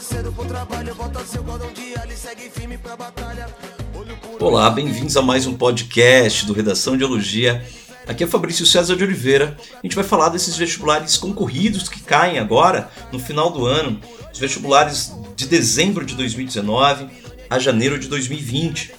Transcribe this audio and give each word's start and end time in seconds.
cedo 0.00 0.32
pro 0.32 0.44
trabalho, 0.44 0.94
bota 0.94 1.24
seu 1.24 1.42
cordão 1.42 1.72
de 1.72 1.98
alho 1.98 2.12
e 2.12 2.16
segue 2.16 2.48
firme 2.48 2.78
pra 2.78 2.96
batalha. 2.96 3.48
Olá, 4.38 4.70
bem-vindos 4.70 5.16
a 5.16 5.22
mais 5.22 5.44
um 5.44 5.54
podcast 5.54 6.46
do 6.46 6.52
Redação 6.52 6.96
de 6.96 7.02
Elogia. 7.02 7.66
Aqui 8.06 8.22
é 8.22 8.26
Fabrício 8.28 8.64
César 8.64 8.94
de 8.94 9.02
Oliveira. 9.02 9.56
A 9.74 9.80
gente 9.84 9.96
vai 9.96 10.04
falar 10.04 10.28
desses 10.28 10.56
vestibulares 10.56 11.16
concorridos 11.16 11.88
que 11.88 12.00
caem 12.00 12.38
agora 12.38 12.88
no 13.10 13.18
final 13.18 13.50
do 13.50 13.66
ano, 13.66 14.00
os 14.32 14.38
vestibulares 14.38 15.12
de 15.34 15.46
dezembro 15.46 16.06
de 16.06 16.14
2019 16.14 17.08
a 17.50 17.58
janeiro 17.58 17.98
de 17.98 18.06
2020. 18.06 18.94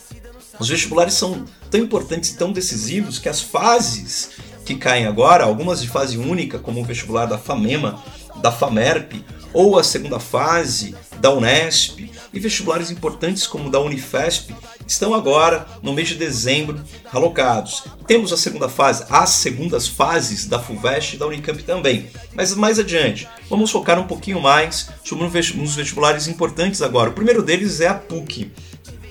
Os 0.59 0.67
vestibulares 0.67 1.13
são 1.13 1.45
tão 1.71 1.79
importantes 1.79 2.31
e 2.31 2.37
tão 2.37 2.51
decisivos 2.51 3.19
que 3.19 3.29
as 3.29 3.41
fases 3.41 4.31
que 4.65 4.75
caem 4.75 5.05
agora, 5.05 5.45
algumas 5.45 5.81
de 5.81 5.87
fase 5.87 6.17
única, 6.17 6.59
como 6.59 6.81
o 6.81 6.83
vestibular 6.83 7.25
da 7.25 7.37
FAMEMA, 7.37 8.03
da 8.41 8.51
FAMERP, 8.51 9.23
ou 9.53 9.77
a 9.77 9.83
segunda 9.83 10.19
fase 10.19 10.95
da 11.19 11.31
Unesp, 11.31 12.09
e 12.33 12.39
vestibulares 12.39 12.91
importantes 12.91 13.47
como 13.47 13.67
o 13.67 13.71
da 13.71 13.79
Unifesp, 13.79 14.53
estão 14.85 15.13
agora, 15.13 15.65
no 15.81 15.93
mês 15.93 16.09
de 16.09 16.15
dezembro, 16.15 16.81
alocados. 17.11 17.83
Temos 18.05 18.31
a 18.31 18.37
segunda 18.37 18.69
fase, 18.69 19.05
as 19.09 19.31
segundas 19.31 19.87
fases 19.87 20.45
da 20.45 20.59
FUVEST 20.59 21.13
e 21.15 21.17
da 21.17 21.27
Unicamp 21.27 21.61
também. 21.63 22.09
Mas 22.33 22.53
mais 22.53 22.79
adiante, 22.79 23.27
vamos 23.49 23.71
focar 23.71 23.99
um 23.99 24.07
pouquinho 24.07 24.39
mais 24.39 24.89
sobre 25.03 25.25
uns 25.25 25.75
vestibulares 25.75 26.27
importantes 26.27 26.81
agora. 26.81 27.09
O 27.09 27.13
primeiro 27.13 27.41
deles 27.41 27.81
é 27.81 27.87
a 27.87 27.93
PUC. 27.93 28.51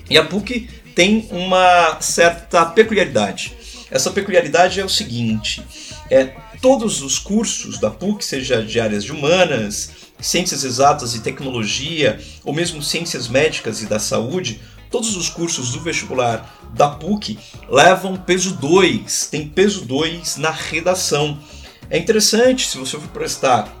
E 0.09 0.17
a 0.17 0.23
PUC 0.23 0.69
tem 0.95 1.27
uma 1.31 1.97
certa 1.99 2.65
peculiaridade. 2.65 3.55
Essa 3.91 4.11
peculiaridade 4.11 4.79
é 4.79 4.85
o 4.85 4.89
seguinte: 4.89 5.63
é, 6.09 6.33
todos 6.61 7.01
os 7.01 7.19
cursos 7.19 7.77
da 7.77 7.89
PUC, 7.89 8.23
seja 8.23 8.63
de 8.63 8.79
áreas 8.79 9.03
de 9.03 9.11
humanas, 9.11 9.91
ciências 10.19 10.63
exatas 10.63 11.15
e 11.15 11.21
tecnologia, 11.21 12.19
ou 12.43 12.53
mesmo 12.53 12.81
ciências 12.81 13.27
médicas 13.27 13.81
e 13.81 13.85
da 13.85 13.99
saúde, 13.99 14.59
todos 14.89 15.15
os 15.15 15.29
cursos 15.29 15.71
do 15.71 15.79
vestibular 15.79 16.55
da 16.73 16.89
PUC 16.89 17.37
levam 17.69 18.17
peso 18.17 18.55
2, 18.55 19.27
tem 19.27 19.47
peso 19.47 19.85
2 19.85 20.37
na 20.37 20.51
redação. 20.51 21.39
É 21.89 21.97
interessante, 21.97 22.67
se 22.67 22.77
você 22.77 22.97
for 22.97 23.09
prestar 23.09 23.73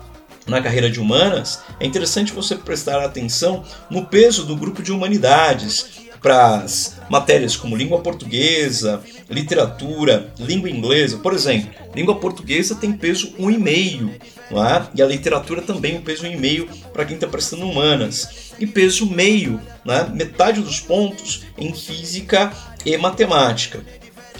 na 0.45 0.61
carreira 0.61 0.89
de 0.89 0.99
humanas, 0.99 1.59
é 1.79 1.85
interessante 1.85 2.31
você 2.31 2.55
prestar 2.55 3.03
atenção 3.03 3.63
no 3.89 4.05
peso 4.05 4.45
do 4.45 4.55
grupo 4.55 4.81
de 4.81 4.93
humanidades, 4.93 6.06
para 6.21 6.57
as 6.57 6.97
matérias 7.09 7.55
como 7.55 7.75
língua 7.75 7.99
portuguesa, 7.99 9.01
literatura, 9.29 10.33
língua 10.39 10.69
inglesa. 10.69 11.17
Por 11.17 11.33
exemplo, 11.33 11.69
língua 11.95 12.15
portuguesa 12.15 12.75
tem 12.75 12.91
peso 12.93 13.33
1,5, 13.39 14.11
é? 14.51 14.87
e 14.95 15.01
a 15.01 15.05
literatura 15.05 15.61
também 15.61 15.97
um 15.97 16.01
peso 16.01 16.25
1,5 16.25 16.67
para 16.93 17.05
quem 17.05 17.15
está 17.15 17.27
prestando 17.27 17.67
humanas. 17.67 18.51
E 18.59 18.65
peso 18.65 19.05
meio, 19.05 19.61
é? 19.87 20.09
metade 20.09 20.61
dos 20.61 20.79
pontos 20.79 21.43
em 21.57 21.73
física 21.73 22.51
e 22.85 22.97
matemática 22.97 23.83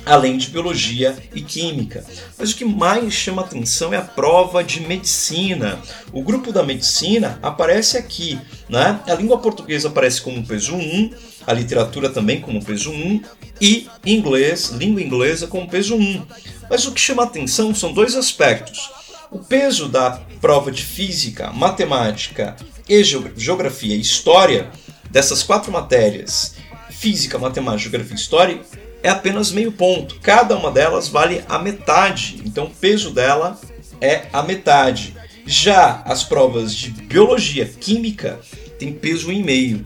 além 0.07 0.37
de 0.37 0.49
biologia 0.49 1.15
e 1.35 1.41
química. 1.41 2.03
Mas 2.37 2.51
o 2.51 2.55
que 2.55 2.65
mais 2.65 3.13
chama 3.13 3.41
atenção 3.41 3.93
é 3.93 3.97
a 3.97 4.01
prova 4.01 4.63
de 4.63 4.79
medicina. 4.79 5.79
O 6.11 6.23
grupo 6.23 6.51
da 6.51 6.63
medicina 6.63 7.37
aparece 7.43 7.97
aqui, 7.97 8.39
né? 8.69 8.99
A 9.05 9.13
língua 9.13 9.37
portuguesa 9.37 9.89
aparece 9.89 10.21
como 10.21 10.45
peso 10.45 10.75
1, 10.75 11.11
a 11.47 11.53
literatura 11.53 12.09
também 12.09 12.41
como 12.41 12.63
peso 12.63 12.91
1 12.91 13.21
e 13.61 13.87
inglês, 14.05 14.69
língua 14.69 15.01
inglesa 15.01 15.47
como 15.47 15.69
peso 15.69 15.95
1. 15.95 16.25
Mas 16.69 16.85
o 16.85 16.91
que 16.91 16.99
chama 16.99 17.23
atenção 17.23 17.73
são 17.73 17.93
dois 17.93 18.15
aspectos. 18.15 18.91
O 19.31 19.39
peso 19.39 19.87
da 19.87 20.21
prova 20.41 20.69
de 20.69 20.83
física, 20.83 21.51
matemática 21.51 22.57
e 22.87 23.01
geografia 23.03 23.95
e 23.95 24.01
história 24.01 24.69
dessas 25.09 25.41
quatro 25.41 25.71
matérias, 25.71 26.55
física, 26.89 27.39
matemática, 27.39 27.83
geografia 27.83 28.15
e 28.15 28.19
história, 28.19 28.61
é 29.01 29.09
apenas 29.09 29.51
meio 29.51 29.71
ponto. 29.71 30.19
Cada 30.21 30.55
uma 30.55 30.69
delas 30.69 31.07
vale 31.07 31.43
a 31.47 31.57
metade, 31.57 32.41
então 32.45 32.65
o 32.65 32.69
peso 32.69 33.11
dela 33.11 33.59
é 34.01 34.27
a 34.33 34.43
metade. 34.43 35.15
Já 35.45 36.01
as 36.05 36.23
provas 36.23 36.73
de 36.75 36.89
biologia, 36.89 37.65
química, 37.65 38.37
tem 38.77 38.91
peso 38.91 39.31
em 39.31 39.41
meio. 39.41 39.85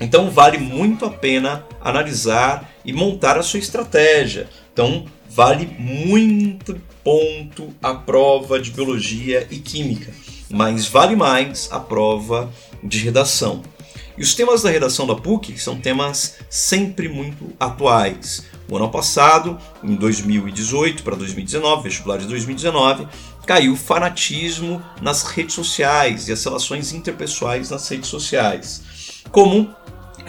Então 0.00 0.30
vale 0.30 0.58
muito 0.58 1.04
a 1.04 1.10
pena 1.10 1.64
analisar 1.80 2.70
e 2.84 2.92
montar 2.92 3.36
a 3.36 3.42
sua 3.42 3.58
estratégia. 3.58 4.48
Então 4.72 5.06
vale 5.28 5.66
muito 5.78 6.80
ponto 7.02 7.74
a 7.82 7.94
prova 7.94 8.60
de 8.60 8.70
biologia 8.70 9.46
e 9.50 9.56
química, 9.56 10.12
mas 10.50 10.86
vale 10.86 11.16
mais 11.16 11.68
a 11.70 11.80
prova 11.80 12.50
de 12.82 12.98
redação. 12.98 13.62
E 14.16 14.22
os 14.22 14.34
temas 14.34 14.62
da 14.62 14.70
redação 14.70 15.06
da 15.06 15.14
PUC 15.14 15.56
são 15.58 15.80
temas 15.80 16.38
sempre 16.50 17.08
muito 17.08 17.52
atuais. 17.58 18.44
O 18.68 18.76
ano 18.76 18.90
passado, 18.90 19.56
em 19.82 19.94
2018 19.94 21.02
para 21.04 21.14
2019, 21.14 21.84
vestibular 21.84 22.18
de 22.18 22.26
2019, 22.26 23.06
caiu 23.46 23.76
fanatismo 23.76 24.82
nas 25.00 25.22
redes 25.22 25.54
sociais 25.54 26.28
e 26.28 26.32
as 26.32 26.44
relações 26.44 26.92
interpessoais 26.92 27.70
nas 27.70 27.88
redes 27.88 28.08
sociais. 28.08 28.82
Como 29.30 29.74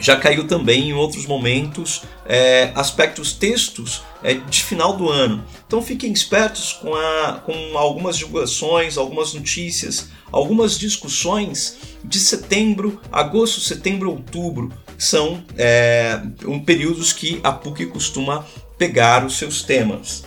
já 0.01 0.15
caiu 0.15 0.47
também 0.47 0.89
em 0.89 0.93
outros 0.93 1.25
momentos 1.25 2.03
é, 2.25 2.71
aspectos 2.75 3.33
textos 3.33 4.01
é, 4.23 4.33
de 4.33 4.63
final 4.63 4.95
do 4.95 5.09
ano. 5.09 5.43
Então 5.67 5.81
fiquem 5.81 6.11
espertos 6.11 6.73
com, 6.73 6.93
a, 6.95 7.41
com 7.45 7.77
algumas 7.77 8.17
divulgações, 8.17 8.97
algumas 8.97 9.33
notícias, 9.33 10.09
algumas 10.31 10.77
discussões 10.77 11.77
de 12.03 12.19
setembro, 12.19 12.99
agosto, 13.11 13.59
setembro, 13.59 14.11
outubro. 14.11 14.71
São 14.97 15.43
é, 15.57 16.21
um 16.45 16.59
períodos 16.59 17.13
que 17.13 17.39
a 17.43 17.51
PUC 17.51 17.85
costuma 17.87 18.45
pegar 18.77 19.25
os 19.25 19.37
seus 19.37 19.63
temas. 19.63 20.23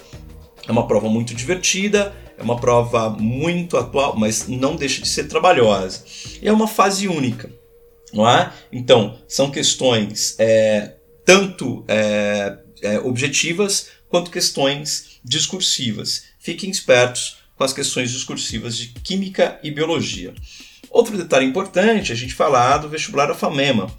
É 0.66 0.72
uma 0.72 0.86
prova 0.86 1.08
muito 1.08 1.34
divertida, 1.34 2.14
é 2.38 2.42
uma 2.42 2.56
prova 2.56 3.10
muito 3.10 3.76
atual, 3.76 4.16
mas 4.16 4.48
não 4.48 4.76
deixa 4.76 5.02
de 5.02 5.08
ser 5.08 5.24
trabalhosa. 5.24 6.04
E 6.40 6.48
é 6.48 6.52
uma 6.52 6.66
fase 6.66 7.08
única 7.08 7.61
não 8.12 8.28
é? 8.28 8.52
Então, 8.70 9.18
são 9.26 9.50
questões 9.50 10.36
é, 10.38 10.96
tanto 11.24 11.84
é, 11.88 12.58
é, 12.82 12.98
objetivas 12.98 13.88
quanto 14.08 14.30
questões 14.30 15.20
discursivas. 15.24 16.24
Fiquem 16.38 16.70
espertos 16.70 17.38
com 17.56 17.64
as 17.64 17.72
questões 17.72 18.10
discursivas 18.10 18.76
de 18.76 18.88
química 18.88 19.58
e 19.62 19.70
biologia. 19.70 20.34
Outro 20.90 21.16
detalhe 21.16 21.46
importante 21.46 22.10
é 22.10 22.14
a 22.14 22.18
gente 22.18 22.34
falar 22.34 22.78
do 22.78 22.88
vestibular 22.88 23.26
da 23.26 23.34
FAMEMA. 23.34 23.90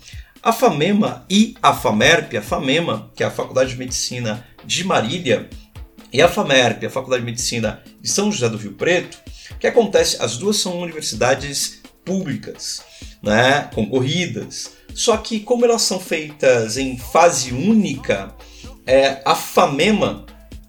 A 0.42 0.52
FAMEMA 0.52 1.26
e 1.30 1.56
a 1.62 1.74
FAMERP, 1.74 2.38
a 2.38 2.42
FAMEMA, 2.42 3.12
que 3.16 3.24
é 3.24 3.26
a 3.26 3.32
Faculdade 3.32 3.72
de 3.72 3.78
Medicina 3.78 4.46
de 4.64 4.84
Marília, 4.84 5.50
e 6.12 6.22
a 6.22 6.28
FAMERP, 6.28 6.86
a 6.86 6.90
Faculdade 6.90 7.22
de 7.22 7.26
Medicina 7.26 7.82
de 8.00 8.10
São 8.10 8.32
José 8.32 8.48
do 8.50 8.58
Rio 8.58 8.74
Preto, 8.74 9.18
que 9.60 9.66
acontece, 9.66 10.22
as 10.22 10.38
duas 10.38 10.58
são 10.58 10.80
universidades 10.80 11.82
públicas 12.06 12.84
né, 13.24 13.70
concorridas. 13.74 14.72
Só 14.94 15.16
que 15.18 15.40
como 15.40 15.66
elas 15.66 15.82
são 15.82 16.00
feitas 16.00 16.78
em 16.78 16.98
fase 16.98 17.54
única, 17.54 18.36
é, 18.86 19.22
a 19.26 19.34
FAMEMA 19.34 20.26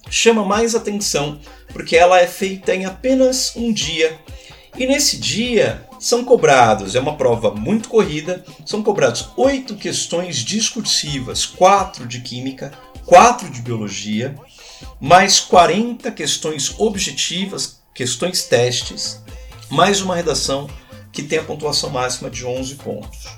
chama 0.09 0.45
mais 0.45 0.75
atenção 0.75 1.41
porque 1.73 1.97
ela 1.97 2.21
é 2.21 2.27
feita 2.27 2.75
em 2.75 2.87
apenas 2.87 3.55
um 3.57 3.73
dia. 3.73 4.19
E 4.77 4.87
nesse 4.87 5.19
dia 5.19 5.85
são 6.01 6.25
cobrados, 6.25 6.95
é 6.95 7.01
uma 7.01 7.17
prova 7.17 7.51
muito 7.51 7.89
corrida, 7.89 8.45
são 8.65 8.83
cobrados 8.83 9.29
oito 9.37 9.75
questões 9.75 10.39
discursivas, 10.39 11.45
quatro 11.45 12.07
de 12.07 12.21
química, 12.21 12.73
quatro 13.05 13.49
de 13.49 13.61
biologia, 13.61 14.35
mais 15.01 15.41
40 15.41 16.11
questões 16.13 16.75
objetivas, 16.79 17.81
questões 17.95 18.45
testes, 18.45 19.23
mais 19.71 20.01
uma 20.01 20.17
redação 20.17 20.69
que 21.15 21.23
tem 21.23 21.39
a 21.39 21.45
pontuação 21.45 21.89
máxima 21.89 22.29
de 22.29 22.45
11 22.45 22.75
pontos. 22.75 23.29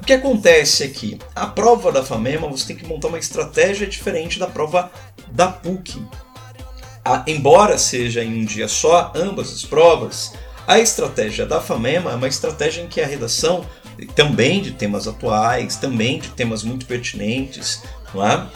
O 0.00 0.04
que 0.04 0.14
acontece 0.14 0.82
aqui? 0.82 1.18
A 1.34 1.46
prova 1.46 1.92
da 1.92 2.02
FAMEMA 2.02 2.48
você 2.48 2.68
tem 2.68 2.76
que 2.76 2.86
montar 2.86 3.08
uma 3.08 3.18
estratégia 3.18 3.86
diferente 3.86 4.38
da 4.38 4.46
prova 4.46 4.90
da 5.30 5.48
PUC. 5.48 6.02
A, 7.04 7.22
embora 7.26 7.78
seja 7.78 8.24
em 8.24 8.42
um 8.42 8.44
dia 8.44 8.66
só, 8.66 9.12
ambas 9.14 9.52
as 9.52 9.64
provas, 9.64 10.32
a 10.66 10.78
estratégia 10.78 11.44
da 11.44 11.60
FAMEMA 11.60 12.10
é 12.10 12.14
uma 12.14 12.28
estratégia 12.28 12.82
em 12.82 12.88
que 12.88 13.00
a 13.00 13.06
redação 13.06 13.64
também 14.14 14.62
de 14.62 14.72
temas 14.72 15.06
atuais, 15.06 15.76
também 15.76 16.18
de 16.18 16.30
temas 16.30 16.62
muito 16.62 16.86
pertinentes, 16.86 17.82
não 18.14 18.26
é? 18.26 18.48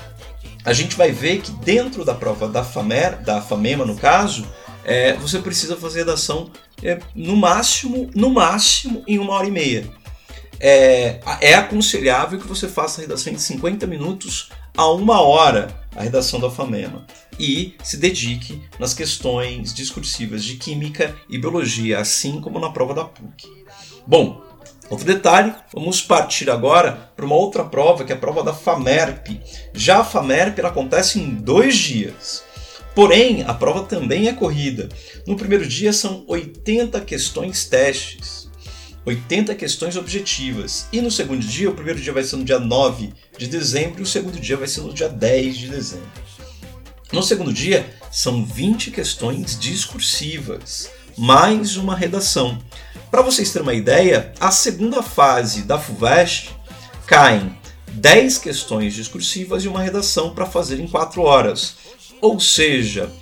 a 0.65 0.73
gente 0.73 0.97
vai 0.97 1.13
ver 1.13 1.43
que 1.43 1.51
dentro 1.51 2.05
da 2.05 2.15
prova 2.15 2.49
da, 2.49 2.65
FAMER, 2.65 3.21
da 3.23 3.41
FAMEMA, 3.43 3.85
no 3.85 3.97
caso, 3.97 4.47
é, 4.83 5.13
você 5.15 5.39
precisa 5.39 5.77
fazer 5.77 6.01
redação 6.01 6.51
é, 6.83 6.99
no 7.15 7.37
máximo, 7.37 8.11
no 8.15 8.31
máximo 8.31 9.03
em 9.07 9.19
uma 9.19 9.35
hora 9.35 9.47
e 9.47 9.51
meia. 9.51 9.89
É, 10.61 11.21
é 11.41 11.55
aconselhável 11.55 12.39
que 12.39 12.47
você 12.47 12.69
faça 12.69 13.01
a 13.01 13.03
redação 13.03 13.33
em 13.33 13.39
50 13.39 13.87
minutos 13.87 14.51
a 14.77 14.89
uma 14.89 15.21
hora, 15.21 15.69
a 15.95 16.03
redação 16.03 16.41
da 16.41 16.51
FAMEMA, 16.51 17.07
e 17.39 17.75
se 17.83 17.97
dedique 17.97 18.63
nas 18.79 18.95
questões 18.95 19.75
discursivas 19.75 20.45
de 20.45 20.57
química 20.57 21.15
e 21.29 21.39
biologia, 21.39 22.01
assim 22.01 22.41
como 22.41 22.59
na 22.59 22.71
prova 22.71 22.95
da 22.95 23.05
PUC. 23.05 23.47
Bom, 24.07 24.43
Outro 24.91 25.07
detalhe, 25.07 25.55
vamos 25.73 26.03
partir 26.03 26.51
agora 26.51 27.11
para 27.17 27.25
uma 27.25 27.35
outra 27.35 27.65
prova, 27.65 28.05
que 28.05 28.13
é 28.13 28.15
a 28.15 28.19
prova 28.19 28.43
da 28.43 28.53
FAMERP. 28.53 29.41
Já 29.73 30.01
a 30.01 30.05
FAMERP 30.05 30.59
ela 30.59 30.69
acontece 30.69 31.19
em 31.19 31.35
dois 31.35 31.75
dias. 31.75 32.45
Porém, 32.95 33.43
a 33.43 33.53
prova 33.53 33.83
também 33.83 34.29
é 34.29 34.33
corrida. 34.33 34.89
No 35.27 35.37
primeiro 35.37 35.67
dia 35.67 35.93
são 35.93 36.25
80 36.29 37.01
questões 37.01 37.65
testes, 37.65 38.49
80 39.05 39.55
questões 39.55 39.97
objetivas. 39.97 40.87
E 40.93 41.01
no 41.01 41.11
segundo 41.11 41.45
dia, 41.45 41.69
o 41.69 41.75
primeiro 41.75 42.01
dia 42.01 42.13
vai 42.13 42.23
ser 42.23 42.37
no 42.37 42.45
dia 42.45 42.59
9 42.59 43.13
de 43.37 43.47
dezembro 43.49 44.01
e 44.01 44.03
o 44.03 44.07
segundo 44.07 44.39
dia 44.39 44.57
vai 44.57 44.69
ser 44.69 44.83
no 44.83 44.95
dia 44.95 45.09
10 45.09 45.57
de 45.57 45.69
dezembro. 45.69 46.25
No 47.13 47.23
segundo 47.23 47.53
dia, 47.53 47.87
são 48.11 48.45
20 48.45 48.91
questões 48.91 49.59
discursivas, 49.59 50.91
mais 51.17 51.77
uma 51.77 51.95
redação. 51.95 52.59
Para 53.11 53.23
vocês 53.23 53.53
terem 53.53 53.67
uma 53.67 53.75
ideia, 53.75 54.33
a 54.41 54.51
segunda 54.51 55.03
fase 55.03 55.63
da 55.63 55.79
FUVEST 55.79 56.51
caem 57.07 57.57
10 57.93 58.39
questões 58.39 58.95
discursivas 58.95 59.65
e 59.65 59.69
uma 59.69 59.83
redação 59.83 60.35
para 60.35 60.47
fazer 60.47 60.81
em 60.81 60.89
4 60.89 61.23
horas. 61.23 61.77
Ou 62.25 62.41
seja, 62.41 63.13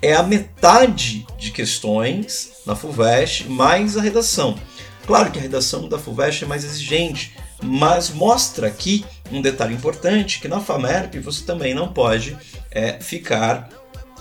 é 0.00 0.14
a 0.14 0.22
metade 0.22 1.26
de 1.36 1.50
questões 1.50 2.52
na 2.64 2.76
FUVEST 2.76 3.48
mais 3.48 3.96
a 3.96 4.00
redação. 4.00 4.56
Claro 5.04 5.32
que 5.32 5.38
a 5.40 5.42
redação 5.42 5.88
da 5.88 5.98
FUVEST 5.98 6.44
é 6.44 6.46
mais 6.46 6.62
exigente, 6.62 7.36
mas 7.60 8.10
mostra 8.10 8.68
aqui 8.68 9.04
um 9.32 9.42
detalhe 9.42 9.74
importante 9.74 10.38
que 10.38 10.46
na 10.46 10.60
FAMERP 10.60 11.18
você 11.18 11.42
também 11.42 11.74
não 11.74 11.92
pode 11.92 12.38
é, 12.70 13.00
ficar 13.00 13.68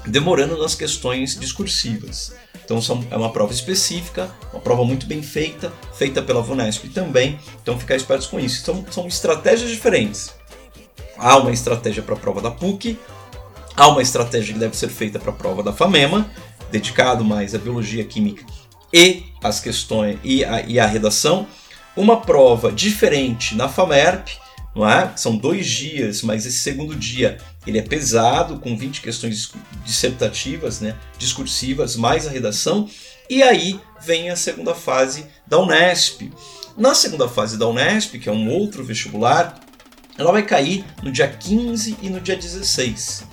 demorando 0.07 0.57
nas 0.57 0.73
questões 0.73 1.39
discursivas. 1.39 2.33
Então 2.65 2.81
são, 2.81 3.05
é 3.11 3.15
uma 3.15 3.31
prova 3.31 3.53
específica, 3.53 4.27
uma 4.51 4.59
prova 4.59 4.83
muito 4.83 5.05
bem 5.05 5.21
feita, 5.21 5.71
feita 5.93 6.19
pela 6.19 6.41
VUNESP 6.41 6.89
também, 6.89 7.37
então 7.61 7.77
ficar 7.77 7.95
espertos 7.95 8.25
com 8.25 8.39
isso. 8.39 8.59
Então 8.63 8.83
são 8.89 9.05
estratégias 9.05 9.69
diferentes. 9.69 10.33
Há 11.15 11.37
uma 11.37 11.51
estratégia 11.51 12.01
para 12.01 12.15
a 12.15 12.19
prova 12.19 12.41
da 12.41 12.49
PUC, 12.49 12.97
Há 13.75 13.87
uma 13.87 14.01
estratégia 14.01 14.53
que 14.53 14.59
deve 14.59 14.75
ser 14.75 14.89
feita 14.89 15.19
para 15.19 15.31
a 15.31 15.35
prova 15.35 15.63
da 15.63 15.73
FAMEMA, 15.73 16.29
dedicado 16.71 17.23
mais 17.23 17.55
à 17.55 17.57
biologia 17.57 18.03
química 18.03 18.45
e 18.93 19.23
as 19.43 19.59
questões 19.59 20.19
e 20.23 20.43
a, 20.43 20.61
e 20.61 20.79
a 20.79 20.85
redação. 20.85 21.47
Uma 21.95 22.21
prova 22.21 22.71
diferente 22.71 23.55
na 23.55 23.67
FAMERP, 23.67 24.29
não 24.75 24.89
é? 24.89 25.11
São 25.15 25.35
dois 25.35 25.67
dias, 25.67 26.21
mas 26.21 26.45
esse 26.45 26.59
segundo 26.59 26.95
dia 26.95 27.37
ele 27.67 27.77
é 27.77 27.81
pesado, 27.81 28.59
com 28.59 28.77
20 28.77 29.01
questões 29.01 29.51
dissertativas, 29.85 30.79
né, 30.79 30.95
discursivas, 31.17 31.95
mais 31.95 32.25
a 32.25 32.29
redação. 32.29 32.89
E 33.29 33.43
aí 33.43 33.79
vem 34.01 34.29
a 34.29 34.35
segunda 34.35 34.73
fase 34.73 35.25
da 35.45 35.59
Unesp. 35.59 36.31
Na 36.77 36.95
segunda 36.95 37.27
fase 37.27 37.57
da 37.57 37.67
Unesp, 37.67 38.17
que 38.17 38.29
é 38.29 38.31
um 38.31 38.49
outro 38.49 38.83
vestibular, 38.83 39.59
ela 40.17 40.31
vai 40.31 40.43
cair 40.43 40.85
no 41.03 41.11
dia 41.11 41.27
15 41.27 41.97
e 42.01 42.09
no 42.09 42.21
dia 42.21 42.35
16. 42.35 43.23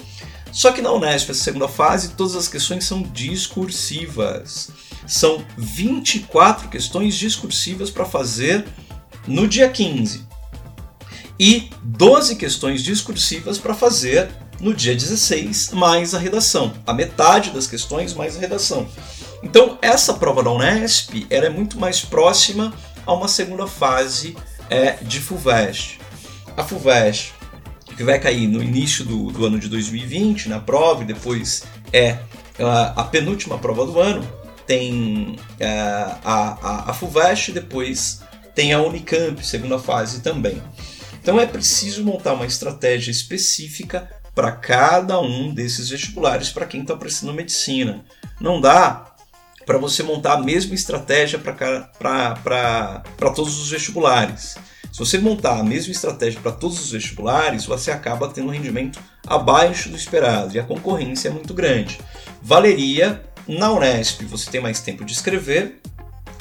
Só 0.53 0.73
que 0.73 0.83
na 0.83 0.93
Unesp, 0.93 1.31
essa 1.31 1.45
segunda 1.45 1.69
fase, 1.69 2.11
todas 2.11 2.35
as 2.35 2.49
questões 2.49 2.85
são 2.85 3.03
discursivas. 3.03 4.71
São 5.07 5.45
24 5.57 6.69
questões 6.69 7.15
discursivas 7.17 7.91
para 7.91 8.05
fazer 8.05 8.65
no 9.27 9.47
dia 9.47 9.69
15 9.69 10.27
e 11.39 11.71
12 11.83 12.37
questões 12.37 12.83
discursivas 12.83 13.59
para 13.59 13.75
fazer 13.75 14.29
no 14.61 14.75
dia 14.75 14.95
16, 14.95 15.71
mais 15.71 16.15
a 16.15 16.19
redação. 16.19 16.75
A 16.85 16.93
metade 16.93 17.51
das 17.51 17.67
questões 17.67 18.13
mais 18.13 18.37
a 18.37 18.41
redação. 18.41 18.89
Então, 19.43 19.79
essa 19.81 20.15
prova 20.15 20.43
da 20.43 20.51
Unesp 20.51 21.27
era 21.31 21.47
é 21.47 21.51
muito 21.51 21.79
mais 21.79 22.01
próxima 22.01 22.75
a 23.07 23.13
uma 23.13 23.29
segunda 23.29 23.69
fase 23.69 24.37
é, 24.69 24.93
de 24.95 25.21
FUVEST. 25.21 26.01
A 26.57 26.65
FUVEST 26.65 27.35
que 27.99 28.05
vai 28.05 28.17
cair 28.21 28.47
no 28.47 28.63
início 28.63 29.05
do, 29.05 29.33
do 29.33 29.45
ano 29.45 29.59
de 29.59 29.69
2020 29.69 30.49
na 30.49 30.61
prova 30.61 31.03
e 31.03 31.05
depois 31.05 31.65
é 31.93 32.21
a, 32.57 33.01
a 33.01 33.05
penúltima 33.05 33.59
prova 33.59 33.85
do 33.85 33.99
ano. 33.99 34.25
Tem 34.65 35.35
é, 35.59 35.69
a, 35.69 36.17
a, 36.25 36.91
a 36.91 36.95
FUVEST, 36.95 37.51
depois 37.51 38.21
tem 38.55 38.73
a 38.73 38.81
Unicamp, 38.81 39.45
segunda 39.45 39.81
fase 39.81 40.21
também. 40.21 40.63
Então 41.21 41.41
é 41.41 41.47
preciso 41.47 42.05
montar 42.05 42.35
uma 42.35 42.47
estratégia 42.47 43.11
específica 43.11 44.09
para 44.33 44.53
cada 44.53 45.21
um 45.21 45.53
desses 45.53 45.89
vestibulares 45.89 46.51
para 46.51 46.67
quem 46.67 46.83
está 46.83 46.95
prestando 46.95 47.35
medicina. 47.35 48.05
Não 48.41 48.61
dá 48.61 49.13
para 49.67 49.77
você 49.77 50.05
montar 50.05 50.35
a 50.35 50.41
mesma 50.41 50.77
estratégia 50.77 51.37
para 51.37 53.33
todos 53.35 53.59
os 53.59 53.71
vestibulares. 53.71 54.57
Se 54.99 55.05
você 55.05 55.19
montar 55.19 55.61
a 55.61 55.63
mesma 55.63 55.93
estratégia 55.93 56.41
para 56.41 56.51
todos 56.51 56.81
os 56.81 56.91
vestibulares, 56.91 57.65
você 57.65 57.93
acaba 57.93 58.27
tendo 58.27 58.49
um 58.49 58.51
rendimento 58.51 58.99
abaixo 59.25 59.91
do 59.91 59.97
esperado 59.97 60.57
e 60.57 60.59
a 60.59 60.65
concorrência 60.65 61.29
é 61.29 61.31
muito 61.31 61.55
grande. 61.55 62.01
Valeria 62.43 63.23
na 63.47 63.71
Unesp, 63.71 64.25
você 64.25 64.51
tem 64.51 64.61
mais 64.61 64.81
tempo 64.81 65.05
de 65.05 65.13
escrever, 65.13 65.81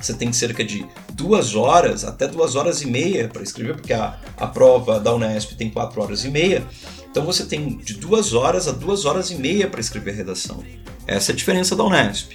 você 0.01 0.11
tem 0.11 0.33
cerca 0.33 0.63
de 0.63 0.83
duas 1.13 1.53
horas, 1.53 2.03
até 2.03 2.27
duas 2.27 2.55
horas 2.55 2.81
e 2.81 2.87
meia 2.87 3.27
para 3.27 3.43
escrever, 3.43 3.75
porque 3.75 3.93
a, 3.93 4.17
a 4.35 4.47
prova 4.47 4.99
da 4.99 5.13
Unesp 5.13 5.51
tem 5.51 5.69
quatro 5.69 6.01
horas 6.01 6.25
e 6.25 6.29
meia. 6.31 6.65
Então 7.11 7.23
você 7.23 7.45
tem 7.45 7.77
de 7.77 7.93
duas 7.93 8.33
horas 8.33 8.67
a 8.67 8.71
duas 8.71 9.05
horas 9.05 9.29
e 9.29 9.35
meia 9.35 9.67
para 9.67 9.79
escrever 9.79 10.15
redação. 10.15 10.63
Essa 11.05 11.31
é 11.31 11.33
a 11.33 11.35
diferença 11.35 11.75
da 11.75 11.83
Unesp. 11.83 12.31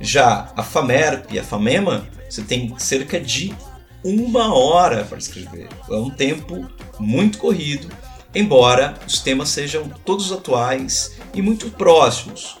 Já 0.00 0.52
a 0.56 0.64
FAMERP 0.64 1.32
e 1.32 1.38
a 1.38 1.44
FAMEMA, 1.44 2.08
você 2.28 2.42
tem 2.42 2.76
cerca 2.76 3.20
de 3.20 3.54
uma 4.04 4.54
hora 4.54 5.04
para 5.04 5.18
escrever. 5.18 5.68
É 5.88 5.94
um 5.94 6.10
tempo 6.10 6.68
muito 6.98 7.38
corrido, 7.38 7.88
embora 8.34 8.94
os 9.06 9.20
temas 9.20 9.48
sejam 9.50 9.88
todos 10.04 10.32
atuais 10.32 11.16
e 11.34 11.42
muito 11.42 11.70
próximos. 11.70 12.58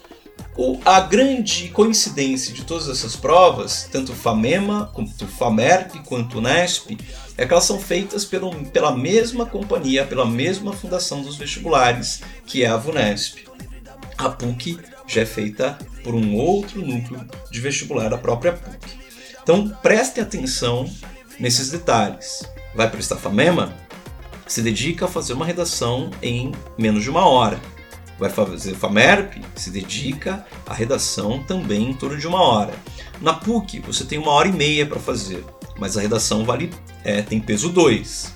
O, 0.56 0.78
a 0.84 1.00
grande 1.00 1.68
coincidência 1.68 2.52
de 2.52 2.64
todas 2.64 2.88
essas 2.88 3.16
provas, 3.16 3.88
tanto 3.90 4.12
FAMEMA, 4.12 4.90
quanto 4.92 5.26
FAMERP, 5.26 6.00
quanto 6.04 6.40
NESP, 6.40 6.98
é 7.38 7.46
que 7.46 7.52
elas 7.52 7.64
são 7.64 7.78
feitas 7.78 8.24
pelo, 8.24 8.54
pela 8.66 8.94
mesma 8.94 9.46
companhia, 9.46 10.04
pela 10.04 10.26
mesma 10.26 10.72
fundação 10.74 11.22
dos 11.22 11.36
vestibulares, 11.36 12.20
que 12.44 12.62
é 12.62 12.66
a 12.66 12.76
VUNESP. 12.76 13.48
A 14.18 14.28
PUC 14.28 14.78
já 15.06 15.22
é 15.22 15.26
feita 15.26 15.78
por 16.04 16.14
um 16.14 16.34
outro 16.34 16.84
núcleo 16.84 17.26
de 17.50 17.60
vestibular, 17.60 18.12
a 18.12 18.18
própria 18.18 18.52
PUC. 18.52 18.98
Então 19.42 19.68
preste 19.82 20.20
atenção 20.20 20.84
nesses 21.40 21.70
detalhes. 21.70 22.44
Vai 22.74 22.88
prestar 22.88 23.16
FAMEMA? 23.16 23.74
Se 24.46 24.62
dedica 24.62 25.06
a 25.06 25.08
fazer 25.08 25.32
uma 25.32 25.46
redação 25.46 26.10
em 26.22 26.52
menos 26.78 27.02
de 27.02 27.10
uma 27.10 27.26
hora. 27.26 27.58
Vai 28.18 28.28
fazer 28.28 28.74
FAMERP? 28.74 29.42
Se 29.56 29.70
dedica 29.70 30.46
à 30.66 30.74
redação 30.74 31.42
também 31.42 31.90
em 31.90 31.94
torno 31.94 32.18
de 32.18 32.26
uma 32.26 32.42
hora. 32.42 32.74
Na 33.20 33.32
PUC, 33.32 33.80
você 33.80 34.04
tem 34.04 34.18
uma 34.18 34.32
hora 34.32 34.48
e 34.48 34.52
meia 34.52 34.86
para 34.86 35.00
fazer, 35.00 35.44
mas 35.78 35.96
a 35.96 36.00
redação 36.00 36.44
vale 36.44 36.70
é, 37.02 37.22
tem 37.22 37.40
peso 37.40 37.70
2. 37.70 38.34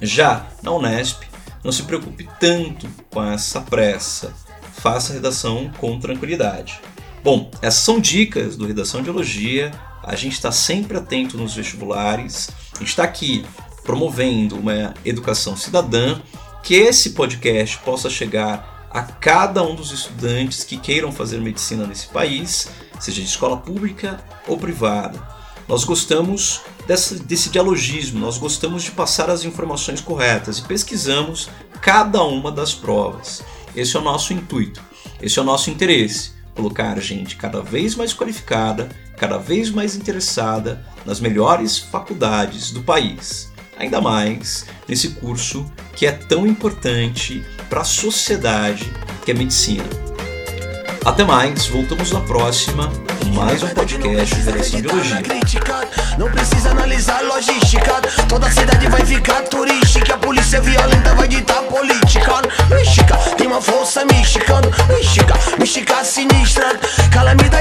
Já 0.00 0.46
na 0.62 0.70
Unesp, 0.70 1.24
não 1.64 1.72
se 1.72 1.82
preocupe 1.82 2.28
tanto 2.38 2.88
com 3.10 3.22
essa 3.24 3.60
pressa. 3.60 4.32
Faça 4.74 5.12
a 5.12 5.14
redação 5.16 5.70
com 5.78 5.98
tranquilidade. 5.98 6.80
Bom, 7.22 7.50
essas 7.60 7.82
são 7.82 8.00
dicas 8.00 8.56
do 8.56 8.66
Redação 8.66 9.02
de 9.02 9.10
Elogia 9.10 9.72
a 10.02 10.16
gente 10.16 10.32
está 10.32 10.50
sempre 10.50 10.96
atento 10.96 11.36
nos 11.36 11.54
vestibulares, 11.54 12.50
a 12.74 12.78
gente 12.78 12.88
está 12.88 13.04
aqui 13.04 13.44
promovendo 13.82 14.56
uma 14.56 14.94
educação 15.04 15.56
cidadã, 15.56 16.20
que 16.62 16.74
esse 16.74 17.10
podcast 17.10 17.78
possa 17.78 18.10
chegar 18.10 18.88
a 18.90 19.02
cada 19.02 19.62
um 19.62 19.74
dos 19.74 19.92
estudantes 19.92 20.64
que 20.64 20.76
queiram 20.76 21.12
fazer 21.12 21.40
medicina 21.40 21.86
nesse 21.86 22.08
país, 22.08 22.68
seja 22.98 23.20
de 23.20 23.26
escola 23.26 23.56
pública 23.56 24.22
ou 24.46 24.58
privada. 24.58 25.20
Nós 25.68 25.84
gostamos 25.84 26.62
desse, 26.86 27.20
desse 27.22 27.48
dialogismo, 27.50 28.18
nós 28.18 28.36
gostamos 28.36 28.82
de 28.82 28.90
passar 28.90 29.30
as 29.30 29.44
informações 29.44 30.00
corretas 30.00 30.58
e 30.58 30.62
pesquisamos 30.62 31.48
cada 31.80 32.22
uma 32.24 32.50
das 32.50 32.74
provas. 32.74 33.42
Esse 33.76 33.96
é 33.96 34.00
o 34.00 34.02
nosso 34.02 34.32
intuito, 34.32 34.82
esse 35.22 35.38
é 35.38 35.42
o 35.42 35.44
nosso 35.44 35.70
interesse 35.70 36.39
colocar 36.54 36.98
gente 37.00 37.36
cada 37.36 37.60
vez 37.60 37.94
mais 37.94 38.12
qualificada, 38.12 38.88
cada 39.16 39.38
vez 39.38 39.70
mais 39.70 39.96
interessada 39.96 40.84
nas 41.04 41.20
melhores 41.20 41.78
faculdades 41.78 42.70
do 42.70 42.82
país. 42.82 43.50
Ainda 43.78 44.00
mais 44.00 44.66
nesse 44.86 45.10
curso 45.10 45.70
que 45.94 46.06
é 46.06 46.12
tão 46.12 46.46
importante 46.46 47.44
para 47.68 47.80
a 47.80 47.84
sociedade 47.84 48.90
que 49.24 49.30
é 49.30 49.34
medicina. 49.34 49.84
Até 51.04 51.24
mais, 51.24 51.66
voltamos 51.66 52.12
na 52.12 52.20
próxima 52.20 52.92
com 53.18 53.30
mais 53.34 53.62
um 53.62 53.68
podcast 53.68 54.34
de 54.34 54.42
Redação 54.42 54.80
Biologia. 54.82 55.22
Não 56.18 56.30
precisa 56.30 56.70
analisar 56.70 57.22
logística. 57.22 58.00
Toda 58.28 58.50
cidade 58.50 58.88
vai 58.88 59.04
ficar 59.04 59.42
turística. 59.42 60.14
A 60.14 60.18
polícia 60.18 60.60
violenta 60.60 61.14
vai 61.14 61.28
ditar 61.28 61.62
política. 61.64 62.42
Mística, 62.74 63.16
tem 63.36 63.46
uma 63.46 63.60
força 63.60 64.04
mexicana. 64.04 64.68
Mística, 64.88 65.34
mística 65.58 66.04
sinistra. 66.04 66.78
Calamidade 67.12 67.60